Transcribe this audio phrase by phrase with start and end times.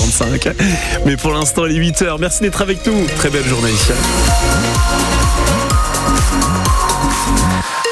[0.00, 0.52] 7h45.
[1.04, 2.16] Mais pour l'instant, il est 8h.
[2.20, 3.06] Merci d'être avec nous.
[3.16, 3.72] Très belle journée.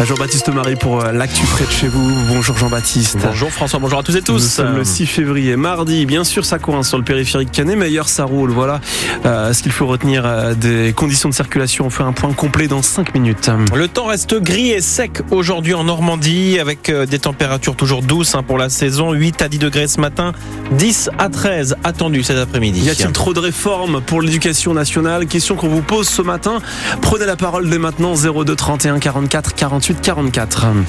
[0.03, 2.13] Jean-Baptiste Marie pour euh, l'actu près de chez vous.
[2.29, 3.19] Bonjour Jean-Baptiste.
[3.25, 4.33] Bonjour François, bonjour à tous et tous.
[4.33, 6.05] Nous sommes le 6 février, mardi.
[6.05, 8.51] Bien sûr, ça coince sur le périphérique canet, mais ailleurs ça roule.
[8.51, 8.81] Voilà
[9.25, 11.87] euh, ce qu'il faut retenir euh, des conditions de circulation.
[11.87, 13.51] On fait un point complet dans 5 minutes.
[13.75, 18.43] Le temps reste gris et sec aujourd'hui en Normandie avec des températures toujours douces hein,
[18.43, 19.13] pour la saison.
[19.13, 20.33] 8 à 10 degrés ce matin,
[20.73, 22.81] 10 à 13 attendus cet après-midi.
[22.81, 25.27] Y a-t-il trop de réformes pour l'éducation nationale?
[25.27, 26.59] Question qu'on vous pose ce matin.
[27.01, 30.87] Prenez la parole dès maintenant 02 31 44 48 44.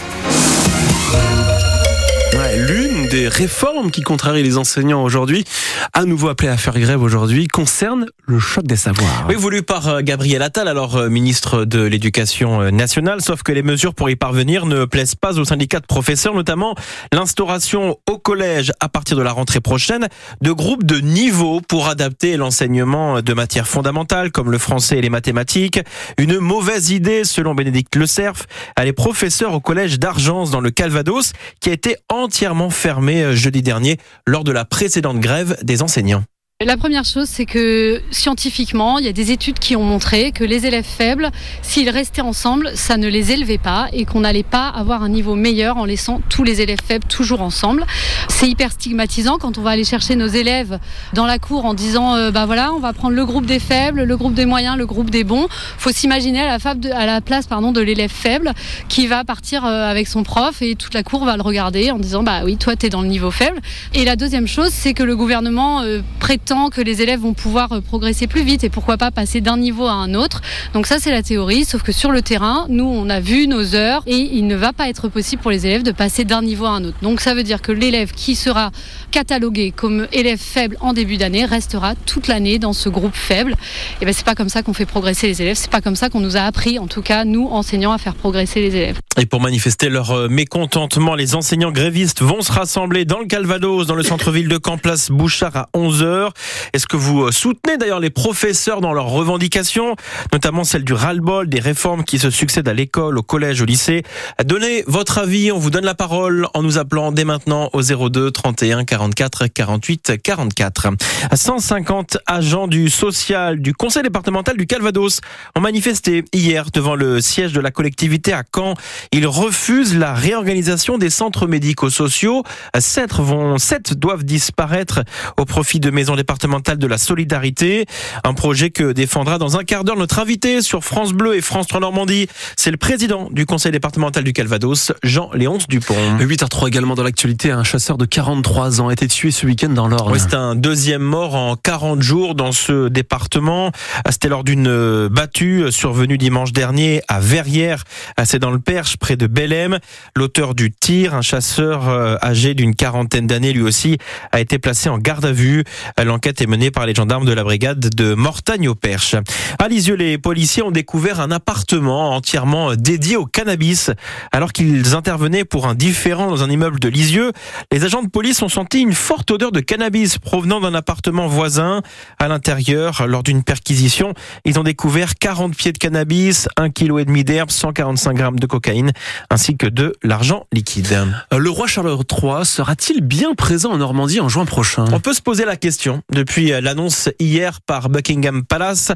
[3.15, 5.45] Des réformes qui contrarie les enseignants aujourd'hui,
[5.93, 9.25] à nouveau appelé à faire grève aujourd'hui, concerne le choc des savoirs.
[9.29, 13.53] Oui, voulu par euh, Gabriel Attal, alors euh, ministre de l'Éducation euh, nationale, sauf que
[13.53, 16.75] les mesures pour y parvenir ne plaisent pas aux syndicats de professeurs, notamment
[17.13, 20.09] l'instauration au collège à partir de la rentrée prochaine
[20.41, 25.09] de groupes de niveau pour adapter l'enseignement de matières fondamentales comme le français et les
[25.09, 25.79] mathématiques.
[26.17, 28.45] Une mauvaise idée selon Bénédicte Le Cerf,
[28.75, 33.35] elle est professeure au collège d'Argence dans le Calvados qui a été entièrement fermé euh,
[33.35, 36.23] jeudi dernier lors de la précédente grève des enseignants.
[36.63, 40.45] La première chose, c'est que scientifiquement, il y a des études qui ont montré que
[40.45, 41.29] les élèves faibles,
[41.61, 45.35] s'ils restaient ensemble, ça ne les élevait pas et qu'on n'allait pas avoir un niveau
[45.35, 47.85] meilleur en laissant tous les élèves faibles toujours ensemble.
[48.29, 50.79] C'est hyper stigmatisant quand on va aller chercher nos élèves
[51.11, 54.03] dans la cour en disant euh, bah voilà, on va prendre le groupe des faibles,
[54.03, 55.47] le groupe des moyens, le groupe des bons.
[55.77, 56.57] Faut s'imaginer à
[57.05, 58.53] la, place pardon de l'élève faible
[58.87, 61.99] qui va partir euh, avec son prof et toute la cour va le regarder en
[61.99, 63.59] disant bah oui, toi tu es dans le niveau faible.
[63.93, 65.99] Et la deuxième chose, c'est que le gouvernement euh,
[66.45, 69.87] que les élèves vont pouvoir euh, progresser plus vite et pourquoi pas passer d'un niveau
[69.87, 70.41] à un autre.
[70.73, 73.73] Donc ça c'est la théorie, sauf que sur le terrain, nous on a vu nos
[73.73, 76.65] heures et il ne va pas être possible pour les élèves de passer d'un niveau
[76.65, 76.97] à un autre.
[77.01, 78.71] Donc ça veut dire que l'élève qui sera
[79.09, 83.55] catalogué comme élève faible en début d'année restera toute l'année dans ce groupe faible.
[84.01, 86.09] Et ben c'est pas comme ça qu'on fait progresser les élèves, c'est pas comme ça
[86.09, 89.04] qu'on nous a appris, en tout cas nous enseignants, à faire progresser les élèves.
[89.17, 93.87] Et pour manifester leur euh, mécontentement, les enseignants grévistes vont se rassembler dans le Calvados,
[93.87, 96.31] dans le centre-ville de Camp Place Bouchard à 11h.
[96.73, 99.95] Est-ce que vous euh, soutenez d'ailleurs les professeurs dans leurs revendications,
[100.33, 104.03] notamment celle du ras-le-bol, des réformes qui se succèdent à l'école, au collège, au lycée?
[104.43, 108.31] Donnez votre avis, on vous donne la parole en nous appelant dès maintenant au 02
[108.31, 110.87] 31 44 48 44.
[111.33, 115.21] 150 agents du social du conseil départemental du Calvados
[115.55, 118.73] ont manifesté hier devant le siège de la collectivité à Caen.
[119.11, 122.43] Ils refusent la réorganisation des centres médico-sociaux.
[122.77, 125.01] Sept, vont, sept doivent disparaître
[125.37, 127.85] au profit de maisons départementales départementale de la solidarité.
[128.25, 131.67] Un projet que défendra dans un quart d'heure notre invité sur France Bleu et France
[131.67, 132.27] 3 Normandie.
[132.57, 135.95] C'est le président du conseil départemental du Calvados, Jean-Léonce Dupont.
[136.19, 139.87] 8h03 également dans l'actualité, un chasseur de 43 ans a été tué ce week-end dans
[139.87, 140.11] l'Orne.
[140.11, 143.71] Oui, c'est un deuxième mort en 40 jours dans ce département.
[144.09, 147.83] C'était lors d'une battue survenue dimanche dernier à Verrières,
[148.23, 149.79] c'est dans le Perche, près de Bellem.
[150.15, 153.97] L'auteur du tir, un chasseur euh, âgé d'une quarantaine d'années, lui aussi,
[154.31, 155.63] a été placé en garde à vue.
[156.03, 159.15] L'enquête est menée par les gendarmes de la brigade de Mortagne au Perche.
[159.59, 163.91] À Lisieux, les policiers ont découvert un appartement entièrement dédié au cannabis.
[164.31, 167.31] Alors qu'ils intervenaient pour un différent dans un immeuble de Lisieux,
[167.71, 171.81] les agents de police ont senti une forte odeur de cannabis provenant d'un appartement voisin.
[172.19, 174.13] À l'intérieur, lors d'une perquisition,
[174.45, 178.84] ils ont découvert 40 pieds de cannabis, 1,5 kg d'herbe, 145 grammes de cocaïne,
[179.29, 180.97] ainsi que de l'argent liquide.
[181.31, 184.85] Le roi Charles III sera-t-il bien présent en Normandie en juin prochain?
[184.91, 188.91] On peut se poser la question depuis l'annonce hier par Buckingham Palace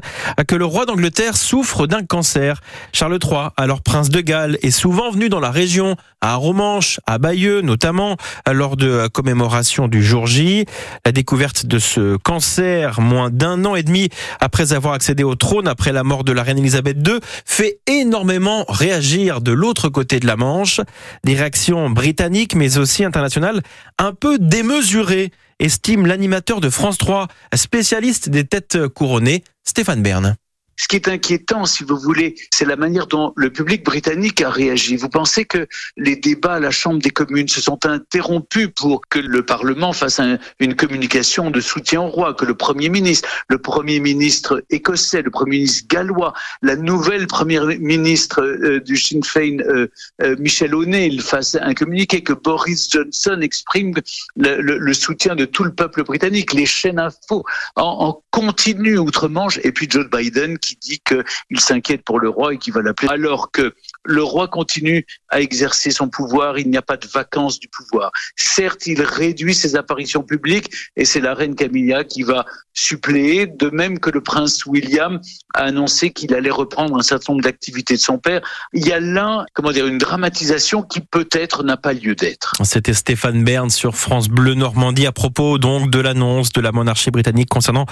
[0.46, 2.60] que le roi d'Angleterre souffre d'un cancer.
[2.92, 7.18] Charles III, alors prince de Galles, est souvent venu dans la région, à Romanche, à
[7.18, 8.16] Bayeux notamment,
[8.50, 10.66] lors de commémoration du jour J.
[11.04, 14.08] La découverte de ce cancer, moins d'un an et demi
[14.40, 18.64] après avoir accédé au trône après la mort de la reine Elisabeth II, fait énormément
[18.68, 20.80] réagir de l'autre côté de la Manche.
[21.24, 23.62] Des réactions britanniques mais aussi internationales
[23.98, 30.36] un peu démesurées estime l'animateur de France 3, spécialiste des têtes couronnées, Stéphane Bern.
[30.80, 34.48] Ce qui est inquiétant, si vous voulez, c'est la manière dont le public britannique a
[34.48, 34.96] réagi.
[34.96, 35.68] Vous pensez que
[35.98, 40.22] les débats à la Chambre des communes se sont interrompus pour que le Parlement fasse
[40.58, 45.30] une communication de soutien au roi, que le Premier ministre, le Premier ministre écossais, le
[45.30, 46.32] Premier ministre gallois,
[46.62, 49.86] la nouvelle Première ministre euh, du Sinn Féin, euh,
[50.22, 53.92] euh, Michel O'Neill, fasse un communiqué, que Boris Johnson exprime
[54.36, 57.44] le, soutien de tout le peuple britannique, les chaînes info
[57.76, 62.54] en, en continu outre-Manche, et puis Joe Biden qui dit qu'il s'inquiète pour le roi
[62.54, 63.74] et qu'il va l'appeler, alors que
[64.04, 68.12] le roi continue à exercer son pouvoir, il n'y a pas de vacances du pouvoir.
[68.36, 73.68] Certes, il réduit ses apparitions publiques et c'est la reine Camilla qui va suppléer, de
[73.70, 75.20] même que le prince William
[75.54, 78.40] a annoncé qu'il allait reprendre un certain nombre d'activités de son père.
[78.72, 82.54] Il y a là, comment dire, une dramatisation qui peut-être n'a pas lieu d'être.
[82.64, 87.10] C'était Stéphane Bern sur France Bleu Normandie à propos donc de l'annonce de la monarchie
[87.10, 87.86] britannique concernant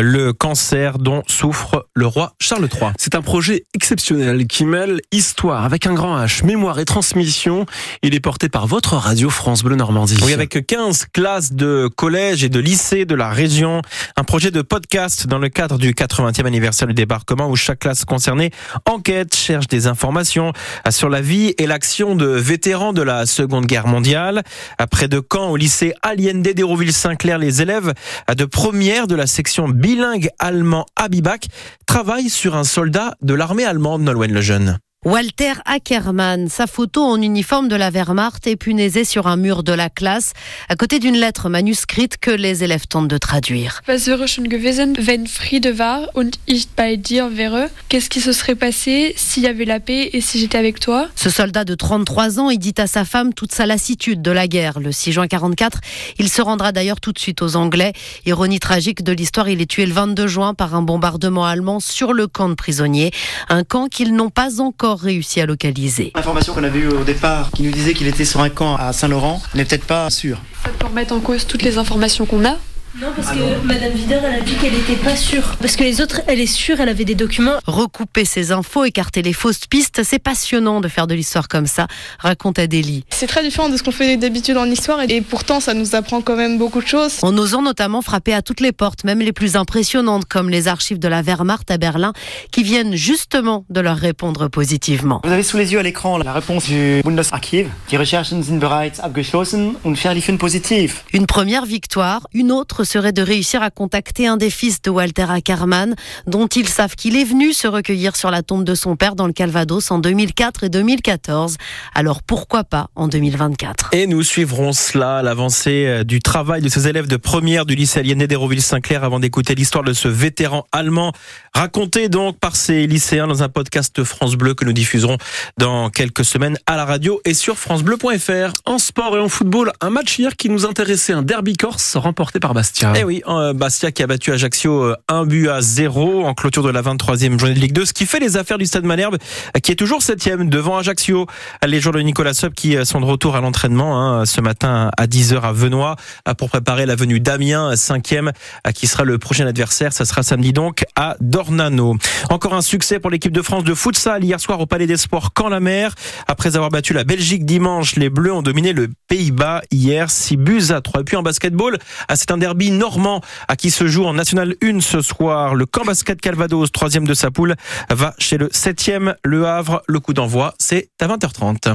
[0.00, 2.90] le cancer dont souffre le roi Charles III.
[2.98, 7.66] C'est un projet exceptionnel qui mêle histoire avec un grand H, mémoire et transmission.
[8.02, 10.18] Il est porté par votre radio France Bleu Normandie.
[10.22, 13.80] Oui, avec 15 classes de collège et de lycée de la région.
[14.16, 18.04] Un projet de podcast dans le cadre du 80e anniversaire du débarquement où chaque classe
[18.04, 18.50] concernée
[18.88, 20.52] enquête, cherche des informations
[20.90, 24.42] sur la vie et l'action de vétérans de la Seconde Guerre mondiale.
[24.76, 27.94] Après de Caen au lycée Allende d'Hérouville-Saint-Clair, les élèves
[28.36, 31.46] de première de la section bilingue allemand Abibac
[31.86, 34.78] travaillent sur un soldat de l'armée allemande, Nolwenn Lejeune.
[35.04, 39.72] Walter Ackermann, sa photo en uniforme de la Wehrmacht est punaisée sur un mur de
[39.72, 40.32] la classe,
[40.68, 43.82] à côté d'une lettre manuscrite que les élèves tentent de traduire.
[43.88, 48.32] Was wäre schon gewesen, wenn Friede war und ich bei dir wäre Qu'est-ce qui se
[48.32, 51.08] serait passé s'il y avait la paix et si j'étais avec toi?
[51.16, 54.46] Ce soldat de 33 ans, il dit à sa femme toute sa lassitude de la
[54.46, 54.78] guerre.
[54.78, 55.80] Le 6 juin 44,
[56.20, 57.92] il se rendra d'ailleurs tout de suite aux Anglais.
[58.24, 62.12] Ironie tragique de l'histoire, il est tué le 22 juin par un bombardement allemand sur
[62.12, 63.10] le camp de prisonniers,
[63.48, 66.12] un camp qu'ils n'ont pas encore réussi à localiser.
[66.14, 68.92] L'information qu'on avait eue au départ, qui nous disait qu'il était sur un camp à
[68.92, 70.38] Saint-Laurent, n'est peut-être pas sûre.
[70.64, 72.56] Ça peut remettre en cause toutes les informations qu'on a
[73.00, 75.56] non, parce que Madame Vider, elle a dit qu'elle n'était pas sûre.
[75.60, 77.54] Parce que les autres, elle est sûre, elle avait des documents.
[77.66, 81.86] Recouper ces infos, écarter les fausses pistes, c'est passionnant de faire de l'histoire comme ça,
[82.18, 83.04] raconte Adélie.
[83.08, 86.20] C'est très différent de ce qu'on fait d'habitude en histoire et pourtant ça nous apprend
[86.20, 87.14] quand même beaucoup de choses.
[87.22, 90.98] En osant notamment frapper à toutes les portes, même les plus impressionnantes, comme les archives
[90.98, 92.12] de la Wehrmacht à Berlin,
[92.50, 95.22] qui viennent justement de leur répondre positivement.
[95.24, 97.68] Vous avez sous les yeux à l'écran la réponse du Bundesarchiv.
[97.88, 101.04] Die Recherchen sind bereits abgeschlossen und verliefen positiv.
[101.14, 105.26] Une première victoire, une autre serait de réussir à contacter un des fils de Walter
[105.28, 105.94] Ackermann,
[106.26, 109.26] dont ils savent qu'il est venu se recueillir sur la tombe de son père dans
[109.26, 111.56] le Calvados en 2004 et 2014.
[111.94, 116.88] Alors pourquoi pas en 2024 Et nous suivrons cela, l'avancée euh, du travail de ces
[116.88, 121.12] élèves de première du lycée aliéné d'Hérouville-Saint-Clair avant d'écouter l'histoire de ce vétéran allemand,
[121.54, 125.16] raconté donc par ces lycéens dans un podcast France Bleu que nous diffuserons
[125.58, 128.52] dans quelques semaines à la radio et sur francebleu.fr.
[128.64, 132.40] En sport et en football, un match hier qui nous intéressait, un derby corse remporté
[132.40, 132.71] par Bastia.
[132.96, 136.62] Eh oui, euh, Bastia qui a battu Ajaccio 1 euh, but à 0 en clôture
[136.62, 139.18] de la 23e journée de Ligue 2, ce qui fait les affaires du Stade Malherbe
[139.62, 141.26] qui est toujours 7e devant Ajaccio.
[141.66, 145.06] Les joueurs de Nicolas Sub qui sont de retour à l'entraînement hein, ce matin à
[145.06, 145.96] 10h à Venoy
[146.38, 148.30] pour préparer la venue d'Amiens 5e
[148.74, 149.92] qui sera le prochain adversaire.
[149.92, 151.96] Ça sera samedi donc à Dornano.
[152.30, 155.32] Encore un succès pour l'équipe de France de futsal hier soir au Palais des Sports
[155.34, 155.94] quand la mer.
[156.26, 160.62] Après avoir battu la Belgique dimanche, les Bleus ont dominé le Pays-Bas hier 6 buts
[160.70, 161.02] à 3.
[161.02, 161.78] Et puis en basketball,
[162.14, 165.54] c'est un derby normand à qui se joue en National 1 ce soir.
[165.54, 167.56] Le camp basket Calvados, troisième de sa poule,
[167.90, 169.82] va chez le 7e Le Havre.
[169.88, 171.68] Le coup d'envoi, c'est à 20h30.